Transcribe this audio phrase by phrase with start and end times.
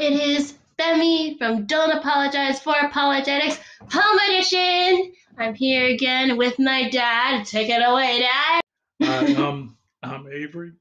[0.00, 3.58] it is Bemi from Don't Apologize for Apologetics
[3.90, 5.12] Home Edition.
[5.36, 7.44] I'm here again with my dad.
[7.44, 8.60] Take it away, Dad.
[9.02, 10.72] Hi, um, I'm Avery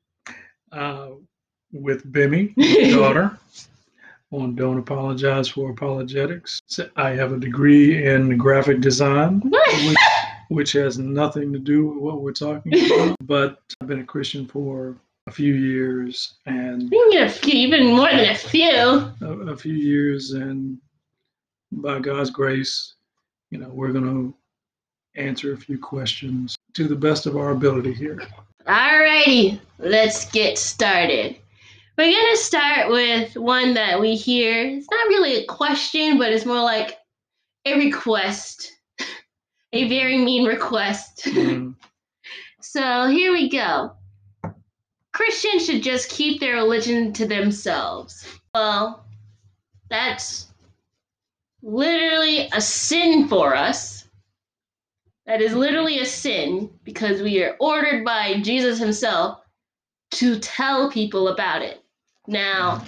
[0.72, 1.10] uh,
[1.72, 2.54] with Bimmy,
[2.92, 3.40] daughter,
[4.32, 6.62] on Don't Apologize for Apologetics.
[6.96, 9.96] I have a degree in graphic design, which,
[10.50, 14.46] which has nothing to do with what we're talking about, but I've been a Christian
[14.46, 14.96] for
[15.28, 18.72] a few years and You can get a few, even more than a few.
[18.72, 20.78] a, a few years and
[21.72, 22.96] by God's grace,
[23.52, 24.36] you know, we're going to
[25.22, 28.22] answer a few questions to the best of our ability here.
[28.66, 31.38] Alrighty, let's get started.
[31.98, 34.64] We're gonna start with one that we hear.
[34.68, 36.96] It's not really a question, but it's more like
[37.66, 38.72] a request,
[39.74, 41.24] a very mean request.
[41.26, 41.74] Mm,
[42.62, 43.94] So here we go.
[45.18, 48.24] Christians should just keep their religion to themselves.
[48.54, 49.04] Well,
[49.90, 50.50] that's
[51.64, 54.08] literally a sin for us.
[55.26, 59.40] That is literally a sin because we are ordered by Jesus himself
[60.12, 61.84] to tell people about it.
[62.28, 62.84] Now,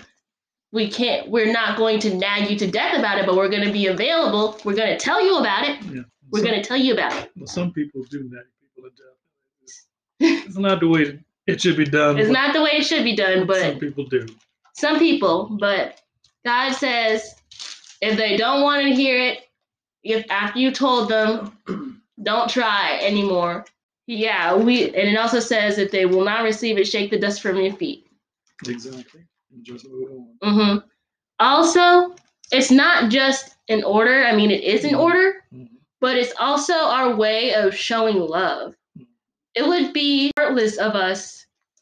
[0.72, 3.66] we can't, we're not going to nag you to death about it, but we're going
[3.66, 4.62] to be available.
[4.64, 5.82] We're going to tell you about it.
[5.86, 6.02] yeah.
[6.30, 7.32] We're Some- going to tell you about it.
[7.36, 9.18] Well, some people do nag people to death.
[9.64, 9.88] It's,
[10.48, 12.18] it's not the way it should be done.
[12.20, 14.28] It's not the way it should be done, but some people do.
[14.74, 16.00] some people, but
[16.46, 17.36] God says
[18.02, 19.40] if they don't want to hear it,
[20.04, 21.58] if after you told them,
[22.24, 23.66] don't try anymore.
[24.08, 27.42] Yeah, we and it also says if they will not receive it, shake the dust
[27.42, 28.08] from your feet.
[28.68, 29.22] Exactly.
[29.54, 30.10] And just move
[30.44, 30.56] on.
[30.56, 30.78] hmm
[31.40, 32.16] Also,
[32.52, 34.24] it's not just an order.
[34.26, 35.70] I mean, it is an order, Mhm.
[36.02, 38.74] but it's also our way of showing love.
[39.56, 41.39] It would be heartless of us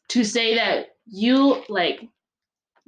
[0.08, 2.00] to say that you like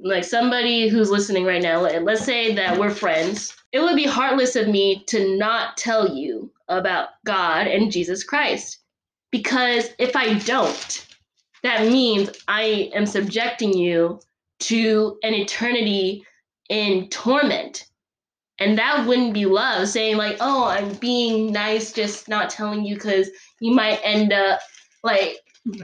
[0.02, 3.54] like somebody who's listening right now, let- let's say that we're friends.
[3.72, 8.78] It would be heartless of me to not tell you about God and Jesus Christ.
[9.30, 11.06] Because if I don't,
[11.62, 14.20] that means I am subjecting you
[14.60, 16.24] to an eternity
[16.68, 17.86] in torment.
[18.58, 22.94] And that wouldn't be love, saying, like, oh, I'm being nice, just not telling you
[22.94, 23.30] because
[23.60, 24.60] you might end up
[25.02, 25.36] like,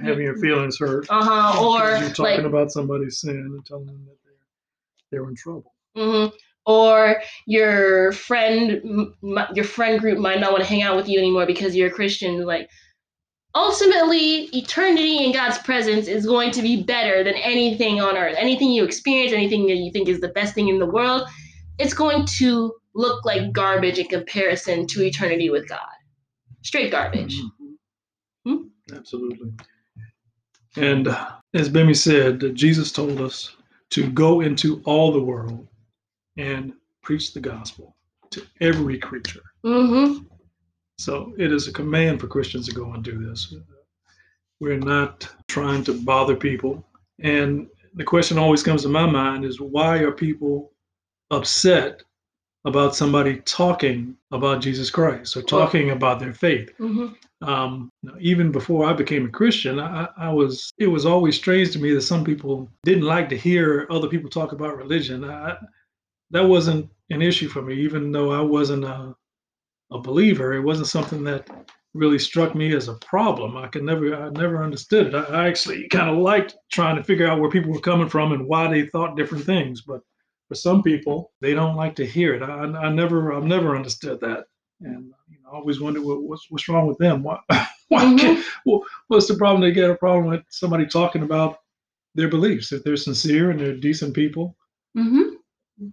[0.02, 1.06] Having your feelings hurt.
[1.10, 5.28] uh huh, or you're talking like, about somebody's sin and telling them that they're, they're
[5.28, 5.74] in trouble.
[5.94, 6.26] hmm
[6.64, 9.12] Or your friend,
[9.54, 11.92] your friend group might not want to hang out with you anymore because you're a
[11.92, 12.44] Christian.
[12.46, 12.70] Like,
[13.54, 18.36] ultimately, eternity in God's presence is going to be better than anything on earth.
[18.38, 21.28] Anything you experience, anything that you think is the best thing in the world,
[21.78, 25.80] it's going to look like garbage in comparison to eternity with God.
[26.62, 27.38] Straight garbage.
[27.38, 27.76] Mhm.
[28.46, 28.62] Hmm?
[28.94, 29.52] Absolutely.
[30.76, 31.08] And
[31.54, 33.56] as Bimmy said, Jesus told us
[33.90, 35.66] to go into all the world
[36.36, 37.96] and preach the gospel
[38.30, 39.42] to every creature.
[39.64, 40.24] Mm-hmm.
[40.98, 43.54] So it is a command for Christians to go and do this.
[44.60, 46.84] We're not trying to bother people.
[47.20, 50.72] And the question always comes to my mind is why are people
[51.30, 52.02] upset
[52.64, 56.70] about somebody talking about Jesus Christ or talking about their faith?
[56.78, 57.12] Mm-hmm.
[57.42, 61.78] Um, even before I became a Christian, I, I was it was always strange to
[61.78, 65.24] me that some people didn't like to hear other people talk about religion.
[65.24, 65.56] I,
[66.30, 69.14] that wasn't an issue for me, even though I wasn't a,
[69.92, 70.54] a believer.
[70.54, 71.48] It wasn't something that
[71.94, 73.56] really struck me as a problem.
[73.56, 75.14] I could never I never understood it.
[75.14, 78.32] I, I actually kind of liked trying to figure out where people were coming from
[78.32, 79.82] and why they thought different things.
[79.82, 80.00] But
[80.48, 82.42] for some people, they don't like to hear it.
[82.42, 84.46] I, I never I've never understood that
[84.80, 85.16] and know,
[85.46, 87.22] I always wonder what, what's what's wrong with them.
[87.22, 87.38] Why,
[87.88, 88.42] why Mhm.
[88.64, 89.60] well, what's the problem?
[89.62, 91.58] They get a problem with somebody talking about
[92.14, 92.72] their beliefs.
[92.72, 94.56] If they're sincere and they're decent people,
[94.96, 95.86] Mm-hmm.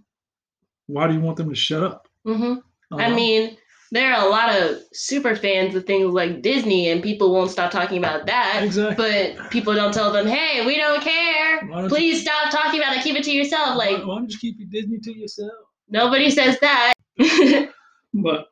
[0.88, 2.08] why do you want them to shut up?
[2.26, 2.98] Mm-hmm.
[3.00, 3.58] I Um, mean,
[3.92, 7.70] there are a lot of super fans of things like Disney, and people won't stop
[7.70, 8.62] talking about that.
[8.64, 8.96] exactly.
[9.38, 11.62] But people don't tell them, "Hey, we don't care.
[11.68, 13.04] Don't you- Please stop talking about it.
[13.04, 15.52] Keep it to yourself." Like why, why don't you keep your Disney to yourself?
[15.90, 16.94] nobody says that.
[18.16, 18.48] But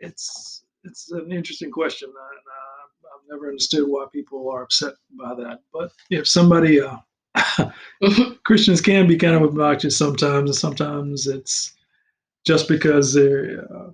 [0.00, 5.34] it's it's an interesting question, and uh, I've never understood why people are upset by
[5.36, 5.60] that.
[5.72, 6.96] But if somebody uh,
[8.44, 11.74] Christians can be kind of obnoxious sometimes, and sometimes it's
[12.46, 13.90] just because they're uh,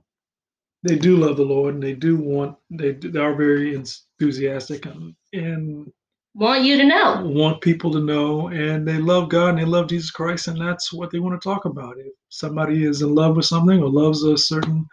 [0.84, 5.14] they do love the Lord and they do want they, they are very enthusiastic and,
[5.32, 5.90] and
[6.34, 7.22] Want you to know.
[7.24, 10.92] want people to know and they love God and they love Jesus Christ and that's
[10.92, 11.96] what they want to talk about.
[11.98, 14.86] If somebody is in love with something or loves a certain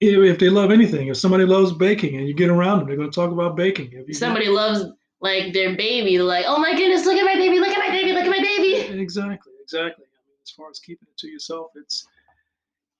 [0.00, 2.96] if, if they love anything, if somebody loves baking and you get around them, they're
[2.96, 3.90] going to talk about baking.
[3.92, 4.84] If you Somebody loves
[5.20, 7.60] like their baby, like, "Oh my goodness, look at my baby!
[7.60, 8.12] Look at my baby!
[8.12, 10.04] Look at my baby!" Exactly, exactly.
[10.06, 12.06] I mean, as far as keeping it to yourself, it's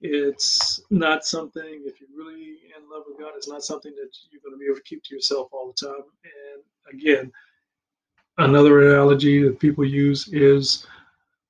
[0.02, 4.40] it's not something if you're really in love with God, it's not something that you're
[4.42, 6.04] going to be able to keep to yourself all the time.
[6.24, 7.32] And again,
[8.38, 10.86] another analogy that people use is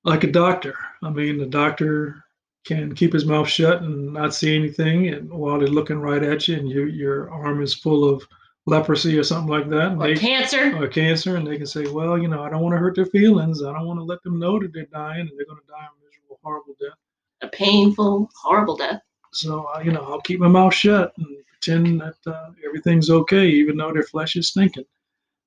[0.04, 0.74] like a doctor.
[1.02, 2.24] I mean, the doctor
[2.64, 6.46] can keep his mouth shut and not see anything, and while they're looking right at
[6.46, 8.26] you, and you, your arm is full of
[8.66, 10.76] leprosy or something like that, or they, cancer.
[10.76, 13.06] or cancer, and they can say, "Well, you know, I don't want to hurt their
[13.06, 13.62] feelings.
[13.62, 15.86] I don't want to let them know that they're dying, and they're going to die
[15.86, 16.98] a miserable, horrible death."
[17.42, 19.00] A painful, horrible death.
[19.32, 23.46] So, uh, you know, I'll keep my mouth shut and pretend that uh, everything's okay,
[23.46, 24.84] even though their flesh is stinking.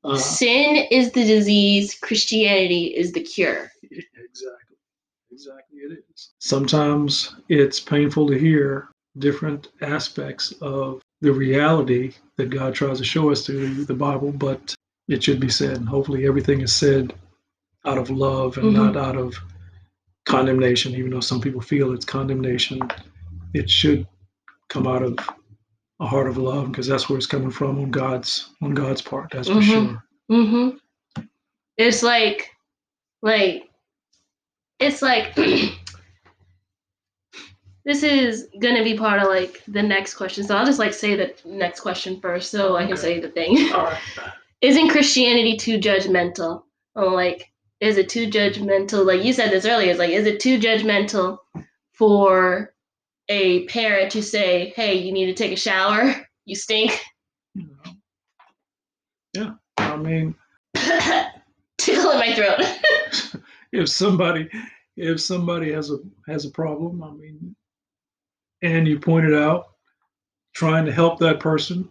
[0.04, 1.96] Uh, Sin is the disease.
[1.96, 3.72] Christianity is the cure.
[3.92, 4.73] Exactly.
[5.34, 6.34] Exactly, it is.
[6.38, 13.32] Sometimes it's painful to hear different aspects of the reality that God tries to show
[13.32, 14.76] us through the Bible, but
[15.08, 15.78] it should be said.
[15.78, 17.16] And hopefully, everything is said
[17.86, 18.74] out of love and Mhm.
[18.74, 19.36] not out of
[20.26, 22.80] condemnation, even though some people feel it's condemnation.
[23.56, 24.08] It should
[24.70, 25.18] come out of
[26.00, 29.32] a heart of love because that's where it's coming from on God's on God's part.
[29.32, 29.64] That's for Mhm.
[29.64, 30.04] sure.
[30.32, 31.24] Mm-hmm.
[31.78, 32.52] It's like,
[33.24, 33.68] like,
[34.80, 35.36] it's like.
[37.86, 41.16] this is gonna be part of like the next question, so I'll just like say
[41.16, 43.02] the next question first, so I can Okay.
[43.02, 43.72] say the thing.
[43.74, 44.00] All right.
[44.62, 46.64] Isn't Christianity too judgmental?
[46.96, 49.06] Or like, is it too judgmental?
[49.06, 51.40] Like you said this earlier, it's like, is it too judgmental
[51.92, 52.74] for
[53.28, 56.16] a parent to say, "Hey, you need to take a shower.
[56.46, 56.98] You stink."
[59.36, 59.54] Yeah.
[59.78, 60.36] I mean,
[61.80, 63.43] Tickle in my throat.
[63.74, 64.50] if somebody
[64.96, 65.98] if somebody has a
[66.28, 67.56] has a problem i mean
[68.62, 69.72] and you point it out
[70.54, 71.88] trying to help that person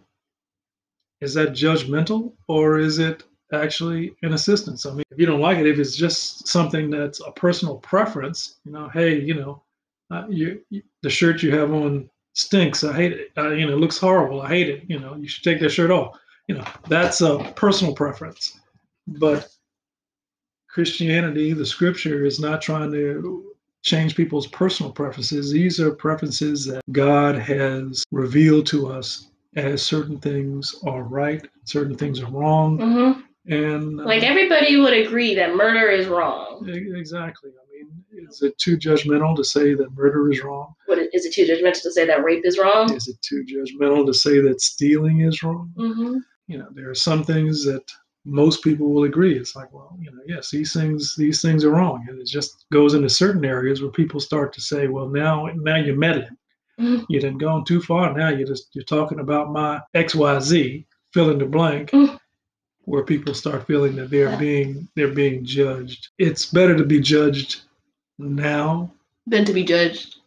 [1.21, 4.85] is that judgmental or is it actually an assistance?
[4.85, 8.55] I mean if you don't like it if it's just something that's a personal preference
[8.65, 9.61] you know hey you know
[10.11, 10.61] uh, you
[11.01, 12.83] the shirt you have on stinks.
[12.83, 13.31] I hate it.
[13.37, 14.41] Uh, you know it looks horrible.
[14.41, 14.83] I hate it.
[14.87, 16.17] You know you should take that shirt off.
[16.47, 18.59] You know that's a personal preference.
[19.07, 19.47] But
[20.73, 23.53] Christianity, the scripture, is not trying to
[23.83, 25.51] change people's personal preferences.
[25.51, 31.95] These are preferences that God has revealed to us as certain things are right, certain
[31.95, 36.65] things are wrong, hmm and uh, Like everybody would agree that murder is wrong.
[36.67, 37.51] exactly.
[37.51, 40.73] I mean, is it too judgmental to say that murder is wrong?
[40.87, 42.93] What is it too judgmental to say that rape is wrong?
[42.95, 45.71] Is it too judgmental to say that stealing is wrong?
[45.77, 46.17] hmm
[46.47, 47.83] you know there are some things that
[48.25, 49.37] most people will agree.
[49.37, 52.05] It's like well you know yes these things these things are wrong.
[52.07, 55.75] And it just goes into certain areas where people start to say well now now
[55.77, 56.29] you met it
[56.79, 57.05] Mhm.
[57.09, 58.17] you didn't gone too far.
[58.17, 62.17] Now you're just you're talking about my xyz fill in the blank Mm.
[62.85, 66.09] where people start feeling that they're being they're being judged.
[66.17, 67.61] It's better to be judged
[68.17, 68.91] now
[69.27, 70.17] Than to be judged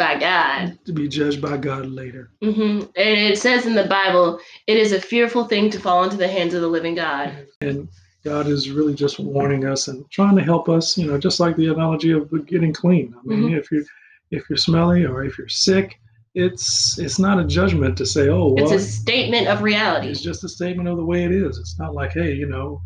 [0.00, 0.78] by God.
[0.86, 4.92] to be judged by god later hmm And it says in the Bible, it is
[4.92, 7.46] a fearful thing to fall into the hands of the living God.
[7.60, 7.86] and
[8.24, 11.56] God is really just warning us and trying to help us, you know, just like
[11.56, 13.14] the analogy of getting clean.
[13.18, 13.84] I mean, if you're
[14.30, 15.98] if you're smelly or if you're sick,
[16.34, 20.08] it's it's not a judgment to say, oh It's a statement of reality.
[20.08, 21.58] it's just a statement of the way it is.
[21.58, 22.80] It's not like, hey, you know,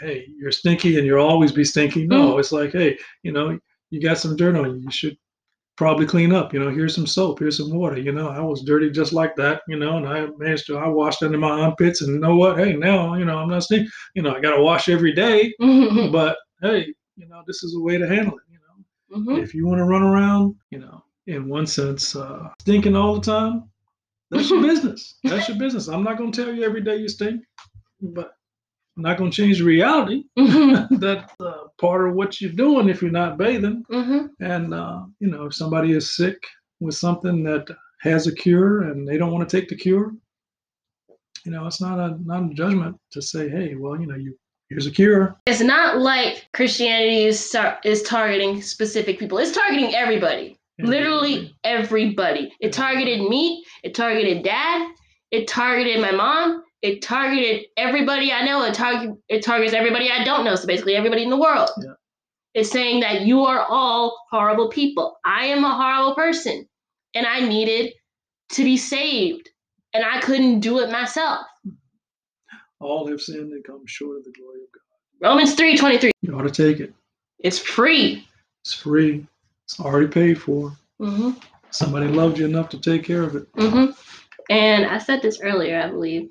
[0.00, 2.06] hey, you're stinky and you'll always be stinky.
[2.06, 3.58] No, it's like, hey, you know,
[3.90, 4.82] you got some dirt on you.
[4.82, 5.16] You should
[5.76, 6.52] probably clean up.
[6.52, 7.98] You know, here's some soap, here's some water.
[7.98, 9.62] You know, I was dirty just like that.
[9.68, 12.58] You know, and I managed to I washed under my armpits, and you know what?
[12.58, 13.88] Hey, now you know I'm not stinky.
[14.14, 16.10] You know, I got to wash every day, Mhm.
[16.12, 18.44] but hey, you know, this is a way to handle it.
[18.50, 19.42] You know, Mhm.
[19.42, 23.20] if you want to run around, you know, in one sense, uh, stinking all the
[23.20, 23.64] time,
[24.30, 25.18] that's your business.
[25.24, 25.88] That's your business.
[25.88, 27.42] I'm not going to tell you every day you stink,
[28.00, 28.32] but
[28.96, 30.24] I'm not going to change the reality.
[30.38, 31.00] Mhm.
[31.00, 33.84] That's uh, part of what you're doing if you're not bathing.
[33.90, 34.30] Mhm.
[34.40, 36.38] And, uh, you know, if somebody is sick
[36.80, 37.66] with something that
[38.00, 40.12] has a cure and they don't want to take the cure,
[41.44, 44.36] you know, it's not a not a judgment to say, hey, well, you know, you
[44.68, 45.36] here's a cure.
[45.46, 49.38] It's not like Christianity is tar- is targeting specific people.
[49.38, 50.58] It's targeting everybody.
[50.78, 52.52] And Literally everybody.
[52.60, 53.64] It targeted me.
[53.82, 54.92] It targeted dad.
[55.30, 56.62] It targeted my mom.
[56.86, 58.62] It targeted everybody I know.
[58.62, 60.54] It target it targets everybody I don't know.
[60.54, 61.68] So basically everybody in the world.
[61.82, 61.94] Yeah.
[62.54, 65.16] It's saying that you are all horrible people.
[65.24, 66.68] I am a horrible person,
[67.14, 67.92] and I needed
[68.52, 69.50] to be saved,
[69.94, 71.44] and I couldn't do it myself.
[72.78, 75.28] all have sinned and come short of the glory of God.
[75.28, 76.12] Romans three twenty three.
[76.22, 76.94] You ought to take it.
[77.40, 78.28] It's free.
[78.64, 79.26] It's free.
[79.64, 80.72] It's already paid for.
[81.00, 81.32] hmm
[81.70, 83.48] Somebody loved you enough to take care of it.
[83.58, 83.86] hmm
[84.48, 86.30] And I said this earlier, I believe.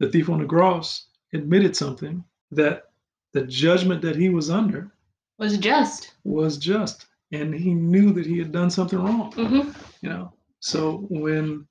[0.00, 2.84] The thief on the cross admitted something that
[3.32, 4.90] the judgment that he was under
[5.38, 6.14] Was just.
[6.24, 9.32] was just, and he knew that he had done something wrong.
[9.32, 9.70] Mm-hmm.
[10.02, 11.66] You know, so when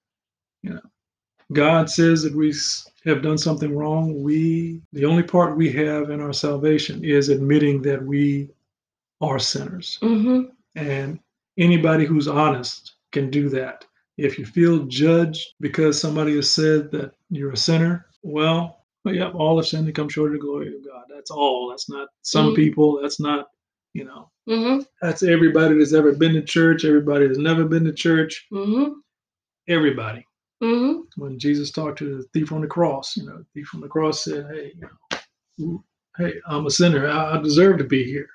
[0.61, 0.81] you know
[1.53, 2.53] God says that we
[3.05, 7.81] have done something wrong, we the only part we have in our salvation is admitting
[7.83, 8.49] that we
[9.21, 10.49] are sinners, Mm-hmm.
[10.75, 11.19] and
[11.57, 13.83] anybody who's honest can do that.
[14.17, 19.57] If you feel judged because somebody has said that you're a sinner, well, yep, all
[19.57, 21.03] have sinned and come short of the glory of God.
[21.13, 21.69] That's all.
[21.69, 22.55] That's not some Mhm.
[22.55, 22.99] people.
[23.01, 23.47] That's not,
[23.93, 24.81] you know, Mm-hmm.
[25.01, 28.93] that's everybody that's ever been to church, everybody that's never been to church, Mm-hmm.
[29.67, 30.25] everybody.
[30.63, 31.01] Mm-hmm.
[31.21, 33.87] When Jesus talked to the thief on the cross, you know, the thief on the
[33.87, 35.83] cross said, "Hey, you know,
[36.17, 37.07] hey, I'm a sinner.
[37.07, 38.29] I, I deserve to be here."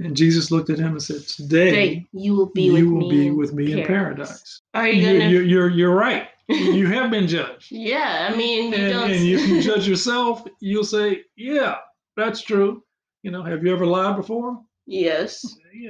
[0.00, 0.06] Mm-hmm.
[0.06, 3.10] And Jesus looked at him and said, "Today you will be you with will me.
[3.10, 5.30] be in with me in paradise." Are you You, gonna?
[5.30, 6.28] you, you're you're right.
[6.48, 7.70] You have been judged.
[7.70, 9.10] yeah, I mean, you and, don't.
[9.10, 11.76] and if you judge yourself, you'll say, "Yeah,
[12.16, 12.82] that's true."
[13.22, 14.58] You know, have you ever lied before?
[14.86, 15.44] yes,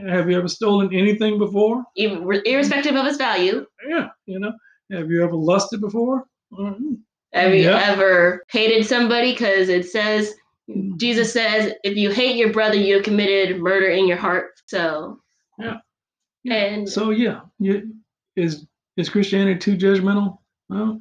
[0.08, 1.84] Have you ever stolen anything before?
[1.94, 3.64] even irrespective of its value.
[3.88, 4.08] Yeah.
[4.26, 4.52] You know,
[4.90, 6.24] have you ever lusted before?
[6.52, 6.98] Mhm.
[7.34, 7.80] Have you Yeah.
[7.92, 9.32] ever hated somebody?
[9.32, 10.34] Because it says,
[10.96, 14.50] Jesus says, if you hate your brother, you have committed murder in your heart.
[14.66, 15.20] So,
[15.58, 15.78] Yeah.
[16.44, 17.94] and So yeah, you,
[18.36, 20.38] is is Christianity too judgmental?
[20.68, 21.00] Well,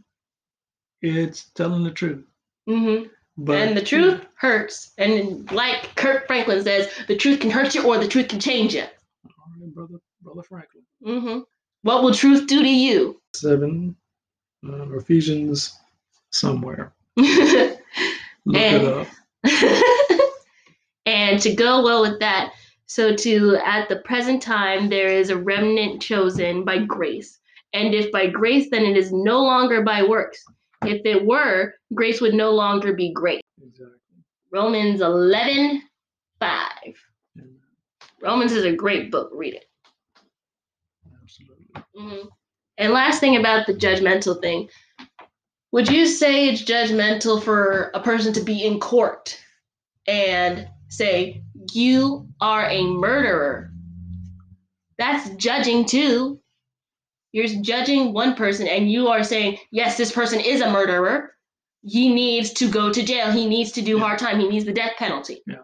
[1.01, 2.23] it's telling the truth.
[2.69, 3.09] mhm.
[3.37, 4.91] But and the truth hurts.
[4.97, 8.73] And like Kirk Franklin says, the truth can hurt you or the truth can change
[8.73, 8.81] you.
[8.83, 11.39] All right, brother, brother Franklin, hmm
[11.83, 13.21] What will truth do to you?
[13.35, 13.95] seven,
[14.67, 15.77] uh, Ephesians,
[16.31, 16.93] somewhere.
[17.17, 17.25] and
[18.45, 19.07] Look it up.
[21.39, 22.53] to go well with that,
[22.87, 27.39] so to at the present time there is a remnant chosen by grace.
[27.73, 30.43] And if by grace, then it is no longer by works.
[30.85, 33.41] If it were, grace would no longer be grace.
[33.61, 33.95] Exactly.
[34.51, 35.83] Romans 11,
[36.39, 36.69] 5.
[37.37, 37.55] Amen.
[38.21, 39.29] Romans is a great book.
[39.33, 39.65] Read it.
[41.21, 41.83] Absolutely.
[41.95, 42.27] hmm
[42.77, 44.69] And last thing about the judgmental thing,
[45.71, 49.39] would you say it's judgmental for a person to be in court
[50.07, 51.43] and say
[51.73, 53.71] you are a murderer?
[54.97, 56.39] That's judging too.
[57.33, 61.33] You're judging one person, and you are saying yes, this person is a murderer.
[61.83, 63.31] He needs to go to jail.
[63.31, 64.39] He needs to do hard time.
[64.39, 65.43] He needs the death penalty.
[65.45, 65.57] Yeah.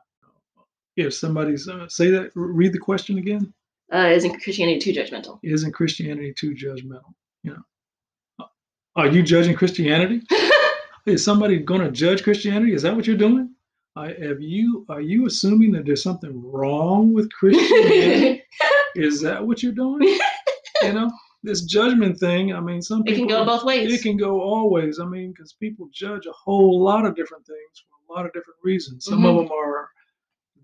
[0.95, 3.53] If somebody's uh, say that, read the question again.
[3.91, 5.39] Uh, isn't Christianity too judgmental?
[5.43, 7.13] Isn't Christianity too judgmental?
[7.43, 7.63] You know,
[8.95, 10.21] are you judging Christianity?
[11.05, 12.73] Is somebody going to judge Christianity?
[12.73, 13.49] Is that what you're doing?
[13.95, 18.43] Uh, have you are you assuming that there's something wrong with Christianity?
[18.95, 20.01] Is that what you're doing?
[20.81, 21.11] you know,
[21.43, 22.53] this judgment thing.
[22.53, 23.91] I mean, some people it can go both ways.
[23.91, 24.99] It can go always.
[24.99, 28.33] I mean, because people judge a whole lot of different things for a lot of
[28.33, 29.05] different reasons.
[29.05, 29.43] Some of Mhm.
[29.49, 29.89] them are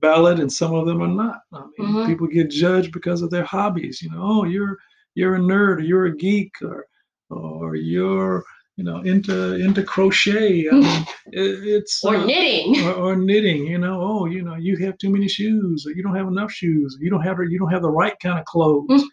[0.01, 1.41] valid, and some of them are not.
[1.53, 2.05] I mean, Mhm.
[2.07, 4.01] people get judged because of their hobbies.
[4.01, 4.77] You know, oh, you're
[5.15, 6.85] you're a nerd, or you're a geek, or
[7.29, 8.43] or you're
[8.77, 10.67] you know into into crochet.
[10.69, 12.85] I mean, it, it's or uh, knitting.
[12.85, 16.01] or, or knitting, you know, oh, you know, you have too many shoes, or you
[16.03, 18.87] don't have enough shoes, you don't have you don't have the right kind of clothes.
[18.89, 19.03] Mm.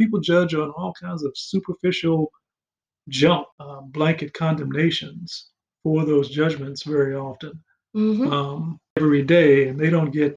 [0.00, 2.30] People judge on all kinds of superficial
[3.08, 5.50] jump uh, blanket condemnations
[5.82, 7.52] for those judgments very often,
[7.94, 8.32] Mhm.
[8.32, 10.34] um, every day, and they don't get.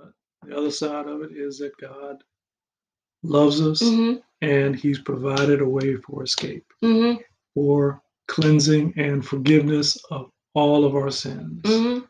[0.00, 0.06] uh,
[0.46, 2.16] the other side of it is that God
[3.22, 4.22] loves us, Mhm.
[4.40, 7.18] and He's provided a way for escape, Mhm.
[7.54, 11.62] for cleansing and forgiveness of all of our sins.
[11.64, 12.08] Mhm.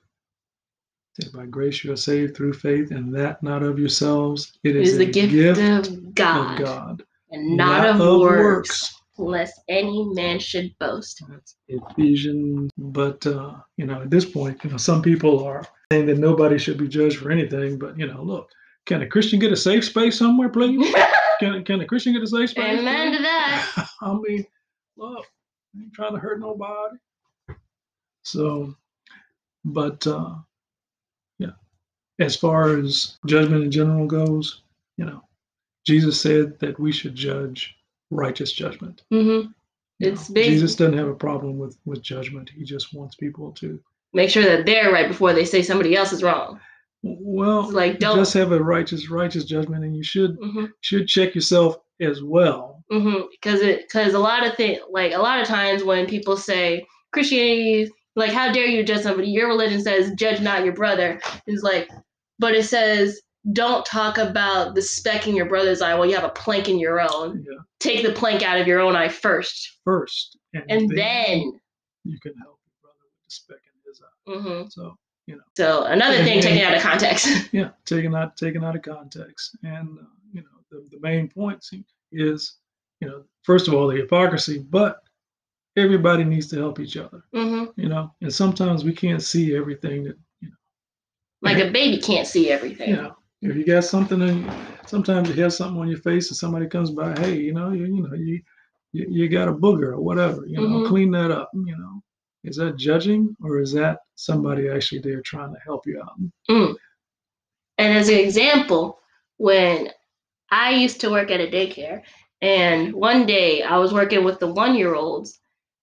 [1.18, 4.52] That by grace you are saved through faith, and that not of yourselves.
[4.64, 10.04] It It is, the gift, of, God, of God, and not, of, works, lest any
[10.14, 11.22] man should boast.
[11.28, 12.70] That's Ephesians.
[12.78, 16.58] But uh, you know, at this point, you know, some people are saying that nobody
[16.58, 17.78] should be judged for anything.
[17.78, 18.48] But you know, look,
[18.86, 20.94] can a Christian get a safe space somewhere, please?
[21.40, 22.78] Can can a Christian get a safe space?
[22.78, 23.16] Amen please?
[23.16, 23.88] to that.
[24.02, 24.46] I mean,
[24.96, 25.26] look,
[25.74, 26.96] I ain't trying to hurt nobody.
[28.22, 28.76] So,
[29.64, 30.34] but uh,
[31.38, 31.52] yeah,
[32.20, 34.62] as far as judgment in general goes,
[34.98, 35.24] you know,
[35.84, 37.74] Jesus said that we should judge
[38.12, 39.02] righteous judgment.
[39.10, 39.46] hmm
[39.98, 42.50] It's know, Jesus doesn't have a problem with with judgment.
[42.50, 43.80] He just wants people to
[44.14, 46.60] Make sure that they're right before they say somebody else is wrong.
[47.02, 51.08] Well, It's like, don't- just have a righteous righteous judgment, and you should hmm should
[51.08, 52.84] check yourself as well.
[52.90, 56.36] hmm Because it because a lot of things like a lot of times when people
[56.36, 59.28] say Christianity, like how dare you judge somebody?
[59.28, 61.20] Your religion says judge not your brother.
[61.46, 61.88] It's like,
[62.38, 63.20] but it says
[63.52, 66.78] don't talk about the speck in your brother's eye while you have a plank in
[66.78, 67.44] your own.
[67.44, 71.58] Yeah, Take the plank out of your own eye first, first, and then.
[72.04, 74.60] you can help your brother with the speck in his eye.
[74.62, 75.42] hmm So You know.
[75.56, 77.26] So another And- thing and- taken out of context.
[77.52, 80.02] Yeah, taken out taken out of context, and uh,
[80.32, 81.64] you know the, the main point
[82.12, 82.56] is
[83.00, 85.02] you know first of all the hypocrisy, but
[85.76, 87.22] everybody needs to help each other.
[87.32, 90.56] hmm You know, and sometimes we can't see everything that you know.
[91.40, 92.90] Like a baby can't see everything.
[92.90, 94.50] You know, if you got something, in,
[94.86, 97.86] sometimes you have something on your face, and somebody comes by, hey, you know, you,
[97.86, 98.40] you know, you,
[98.92, 100.88] you you got a booger or whatever, you know, Mhm.
[100.88, 101.50] clean that up.
[101.54, 102.02] You know,
[102.44, 106.18] is that judging or is that somebody actually there trying to help you out?
[106.50, 106.74] Mm.
[107.78, 108.98] And as an example,
[109.36, 109.90] when
[110.50, 112.02] I used to work at a daycare,
[112.40, 115.38] and one day I was working with the one year olds,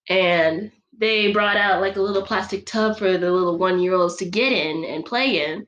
[0.09, 4.17] and they brought out like a little plastic tub for the little one year olds
[4.17, 5.65] to get in and play in.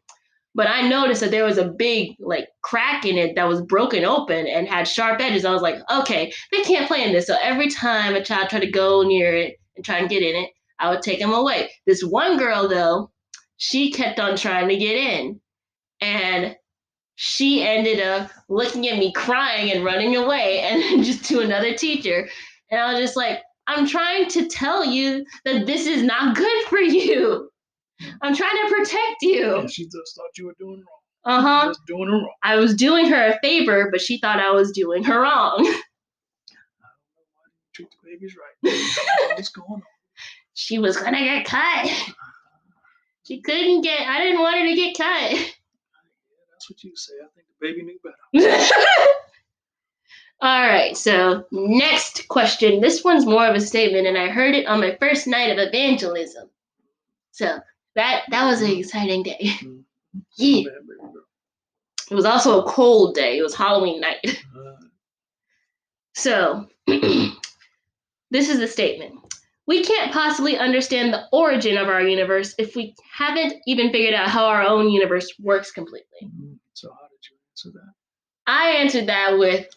[0.53, 4.03] But I noticed that there was a big like crack in it that was broken
[4.03, 5.45] open and had sharp edges.
[5.45, 7.27] I was like, okay, they can't play in this.
[7.27, 10.35] So every time a child tried to go near it and try and get in
[10.35, 10.49] it,
[10.81, 11.69] I would take them away.
[11.85, 13.11] This one girl though,
[13.57, 15.39] she kept on trying to get in
[16.01, 16.55] and
[17.15, 22.27] she ended up looking at me crying and running away and just to another teacher
[22.71, 26.65] and i was just like i'm trying to tell you that this is not good
[26.67, 27.47] for you
[28.23, 30.83] i'm trying to protect you And she just thought you were doing
[31.25, 31.37] wrong.
[31.39, 32.33] uh-huh doing her wrong.
[32.43, 35.71] i was doing her a favor but she thought i was doing her wrong
[37.73, 39.35] treat the babies right.
[39.35, 39.81] What's going on?
[40.53, 41.89] She was gonna get cut
[43.25, 45.45] she couldn't get i didn't want her to get cut Yeah,
[46.51, 47.13] That's what you say.
[47.23, 48.65] I think the baby knew better.
[50.41, 52.81] All right, so next question.
[52.81, 55.59] This one's more of a statement, and I heard it on my first night of
[55.59, 56.49] evangelism.
[57.31, 57.59] So
[57.95, 59.37] that that was an exciting day.
[59.41, 59.83] Mhm.
[60.37, 60.63] Yeah.
[60.65, 61.23] Bad baby girl.
[62.09, 63.37] It was also a cold day.
[63.37, 64.19] It was Halloween night.
[64.25, 64.75] Uh,
[66.13, 69.13] So this is the statement.
[69.67, 74.27] We can't possibly understand the origin of our universe if we haven't even figured out
[74.29, 76.19] how our own universe works completely.
[76.23, 76.57] mhm.
[76.73, 77.93] so how did you answer that?
[78.47, 79.67] I answered that with,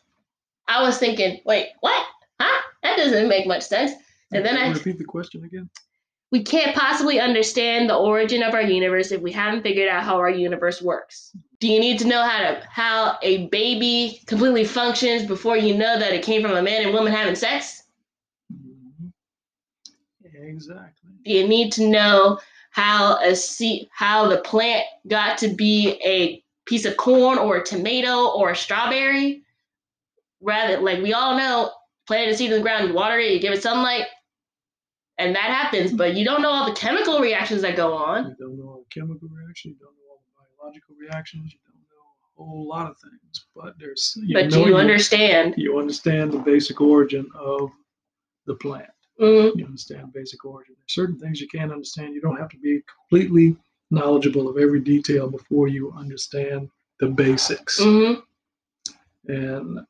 [0.66, 2.06] I was thinking, wait, what?
[2.40, 2.62] Huh?
[2.82, 3.92] That doesn't make much sense.
[4.32, 5.68] And then I repeat the question again.
[6.32, 10.16] we can't possibly understand the origin of our universe if we haven't figured out how
[10.16, 11.30] our universe works.
[11.60, 15.98] Do you need to know how to how a baby completely functions before you know
[15.98, 17.83] that it came from a man and woman having sex?
[20.48, 21.10] Exactly.
[21.24, 22.38] Do you need to know
[22.70, 27.64] how a seed how the plant got to be a piece of corn or a
[27.64, 29.42] tomato or a strawberry?
[30.40, 31.70] Rather like we all know,
[32.06, 34.06] plant a seed in the ground, you water it, you give it sunlight,
[35.18, 38.24] and that happens, but you don't know all the chemical reactions that go on.
[38.24, 39.76] You don't know all the chemical reactions.
[39.78, 41.52] You don't know all the biological reactions.
[41.52, 43.46] You don't know a whole lot of things.
[43.54, 45.54] But there's you but you understand.
[45.56, 47.70] you understand the basic origin of
[48.46, 48.90] the plant.
[49.20, 50.74] Mm, You understand basic origin.
[50.76, 52.14] There's certain things you can't understand.
[52.14, 53.56] You don't have to be completely
[53.90, 56.68] knowledgeable of every detail before you understand
[57.00, 57.80] the basics.
[57.80, 58.22] mhm.
[59.28, 59.80] And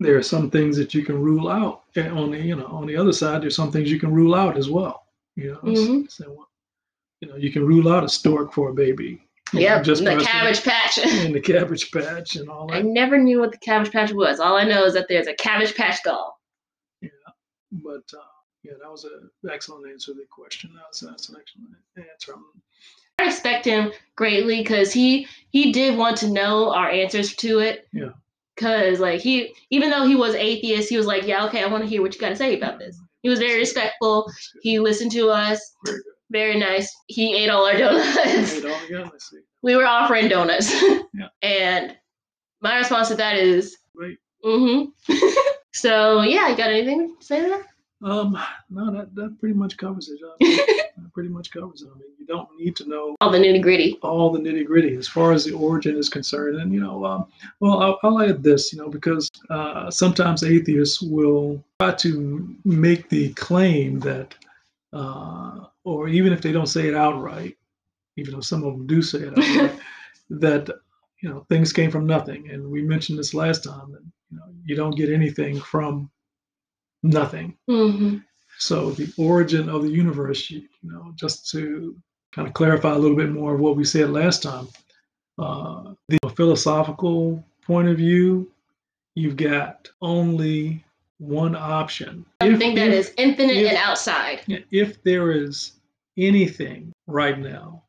[0.00, 1.84] there are some things that you can rule out.
[1.94, 4.34] And on the you know on the other side, there's some things you can rule
[4.34, 5.04] out as well.
[5.36, 6.10] You know, Mhm.
[6.10, 6.46] so,
[7.20, 9.22] you know you can rule out a stork for a baby.
[9.52, 10.98] Yeah, just the cabbage patch.
[11.04, 12.76] and the cabbage patch and all that.
[12.78, 14.40] I never knew what the cabbage patch was.
[14.40, 16.35] All I know is that there's a cabbage patch doll.
[17.84, 18.22] But uh,
[18.62, 20.70] yeah, that was an excellent answer to the question.
[20.74, 22.34] That's, that's an excellent answer.
[23.18, 27.88] I respect him greatly because he he did want to know our answers to it.
[27.92, 28.10] Yeah.
[28.56, 31.82] Cause like he even though he was atheist, he was like, yeah, okay, I want
[31.84, 32.98] to hear what you got to say about this.
[33.22, 34.30] He was very respectful.
[34.62, 35.74] He listened to us.
[35.84, 36.12] Very good.
[36.30, 36.94] Very nice.
[37.06, 38.16] He ate all our donuts.
[38.52, 39.40] Hey, dog, again, let's see.
[39.62, 40.72] we were offering donuts.
[41.14, 41.28] Yeah.
[41.42, 41.96] And
[42.60, 44.18] my response to that is, Great.
[44.44, 45.12] mm-hmm.
[45.76, 47.66] so yeah, you got anything to say to that?
[48.02, 50.20] Um, no, that, that pretty much covers it.
[50.98, 51.88] That pretty much covers it.
[51.94, 53.98] I mean, you don't need to know All the nitty gritty.
[54.02, 56.58] all the nitty gritty as far as the origin is concerned.
[56.58, 57.26] And, you know, um,
[57.60, 63.10] well, I'll, I'll add this, you know, because uh, sometimes atheists will try to make
[63.10, 64.34] the claim that,
[64.94, 67.58] uh, or even if they don't say it outright,
[68.16, 69.78] even though some of them do say it outright,
[70.30, 70.70] that,
[71.22, 72.48] you know, things came from nothing.
[72.50, 76.10] And we mentioned this last time that, you know, you don't get anything from
[77.02, 77.56] nothing.
[77.68, 78.18] Mm-hmm.
[78.58, 81.96] So the origin of the universe, you, you know, just to
[82.32, 84.68] kind of clarify a little bit more of what we said last time,
[85.38, 88.50] uh, the philosophical point of view,
[89.14, 90.84] you've got only
[91.18, 92.24] one option.
[92.40, 94.42] If- Something that if- is infinite if- and outside.
[94.70, 95.72] if there is
[96.16, 97.82] anything right now,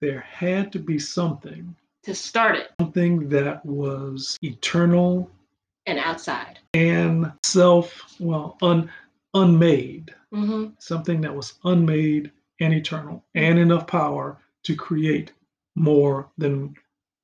[0.00, 5.30] there had to be something, To start it something that was eternal
[5.86, 6.58] and outside.
[6.74, 8.90] and self, well, un,
[9.34, 10.14] unmade.
[10.32, 10.74] Mm-hmm.
[10.78, 15.32] something that was unmade and eternal and enough power to create
[15.74, 16.72] more than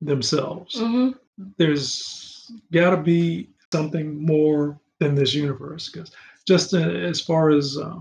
[0.01, 0.77] themselves.
[0.77, 1.11] hmm
[1.57, 6.11] There's got to be something more than this universe because
[6.45, 7.95] just uh, as far as uh,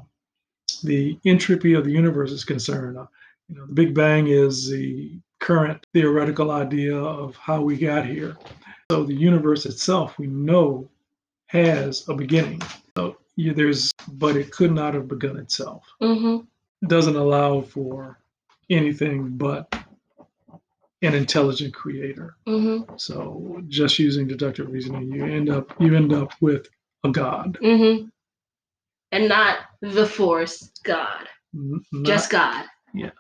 [0.83, 3.07] the entropy of the universe is concerned, uh,
[3.49, 8.37] you know, the Big Bang is the current theoretical idea of how we got here.
[8.91, 10.89] So the universe itself, we know,
[11.47, 12.63] has a beginning.
[12.97, 15.85] So yeah, there's, but it could not have begun itself.
[16.01, 16.39] hmm
[16.83, 18.19] It doesn't allow for
[18.71, 19.73] anything but
[21.03, 22.37] an intelligent creator.
[22.47, 26.69] hmm So just using deductive reasoning, you end up you end up with
[27.05, 28.07] a god, hmm
[29.13, 31.27] And not the force, God.
[31.53, 32.67] Not- Just God.
[32.95, 33.11] yeah.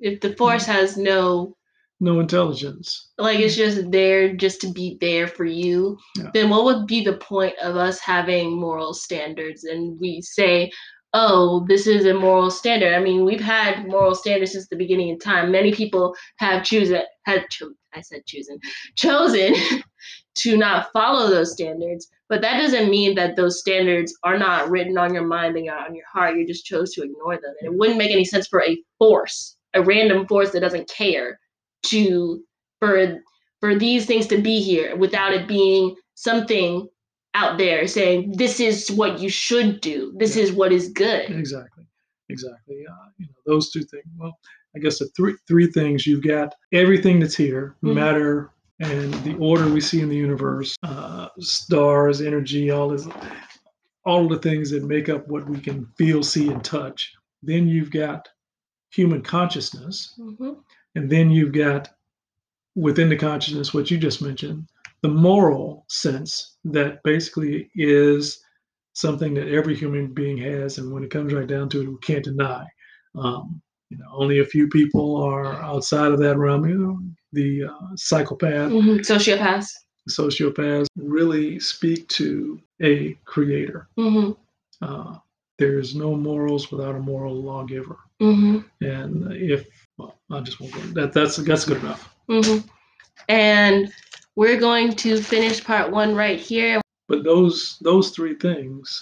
[0.00, 1.56] If the force has no
[2.02, 3.10] no intelligence.
[3.16, 5.96] like it's just there just to be there for you.
[6.16, 6.30] Yeah.
[6.34, 9.64] then what would be the point of us having moral standards?
[9.64, 10.70] And we say
[11.14, 12.92] oh this is a moral standard.
[12.92, 15.52] I mean we've had moral standards since the beginning of time.
[15.52, 18.58] Many people have chosen had cho- i said chosen
[18.96, 19.54] chosen
[20.34, 22.08] to not follow those standards.
[22.28, 25.94] But that doesn't mean that those standards are not written on your mind and on
[25.94, 26.36] your heart.
[26.36, 27.54] You just chose to ignore them.
[27.60, 31.38] And it wouldn't make any sense for a force a random force that doesn't care
[31.84, 32.42] to
[32.80, 33.20] for
[33.60, 36.88] for these things to be here without it being something
[37.34, 40.42] out there saying this is what you should do this Yeah.
[40.44, 41.84] is what is good Exactly,
[42.28, 42.84] exactly.
[42.86, 44.04] Uh, you know those two things.
[44.18, 44.36] Well,
[44.76, 47.94] I guess the three three things you've got everything that's here, Mhm.
[47.94, 53.06] matter and the order we see in the universe, uh, stars, energy, all this,
[54.04, 57.12] all of the things that make up what we can feel, see, and touch.
[57.44, 58.28] Then you've got
[58.92, 60.56] human consciousness, Mhm.
[60.94, 61.88] And then you've got
[62.74, 64.66] within the consciousness what you just mentioned,
[65.02, 68.42] the moral sense that basically is
[68.94, 71.96] something that every human being has, and when it comes right down to it, we
[72.02, 72.66] can't deny.
[73.14, 76.66] Um, you know, only a few people are outside of that realm.
[76.66, 77.00] You know,
[77.32, 79.00] the uh, psychopath, Mhm.
[79.00, 79.70] sociopaths
[80.10, 83.88] sociopaths really speak to a creator.
[83.96, 84.32] hmm
[84.80, 85.16] Uh,
[85.58, 87.98] there's no morals without a moral lawgiver.
[88.20, 89.68] hmm And if
[90.02, 90.80] well, I just won't go.
[91.00, 92.14] That that's that's good enough.
[92.28, 92.58] hmm
[93.28, 93.92] and
[94.36, 98.88] we're going to finish part one right here But those those three things